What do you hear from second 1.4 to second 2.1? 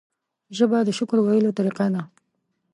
طریقه ده